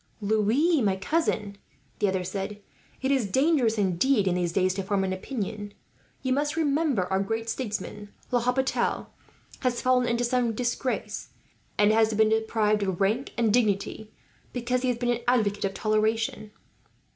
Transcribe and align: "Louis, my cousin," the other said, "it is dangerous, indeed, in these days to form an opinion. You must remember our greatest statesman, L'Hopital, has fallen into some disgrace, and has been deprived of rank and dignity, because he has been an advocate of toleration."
"Louis, 0.19 0.81
my 0.81 0.95
cousin," 0.95 1.59
the 1.99 2.07
other 2.07 2.23
said, 2.23 2.59
"it 3.03 3.11
is 3.11 3.27
dangerous, 3.27 3.77
indeed, 3.77 4.27
in 4.27 4.33
these 4.33 4.51
days 4.51 4.73
to 4.73 4.81
form 4.81 5.03
an 5.03 5.13
opinion. 5.13 5.75
You 6.23 6.33
must 6.33 6.55
remember 6.57 7.05
our 7.13 7.19
greatest 7.19 7.53
statesman, 7.53 8.11
L'Hopital, 8.31 9.11
has 9.59 9.79
fallen 9.79 10.07
into 10.07 10.23
some 10.23 10.53
disgrace, 10.53 11.29
and 11.77 11.91
has 11.93 12.15
been 12.15 12.29
deprived 12.29 12.81
of 12.81 12.99
rank 12.99 13.33
and 13.37 13.53
dignity, 13.53 14.11
because 14.53 14.81
he 14.81 14.87
has 14.89 14.97
been 14.97 15.11
an 15.11 15.21
advocate 15.27 15.65
of 15.65 15.75
toleration." 15.75 16.49